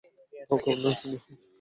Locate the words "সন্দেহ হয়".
0.93-1.37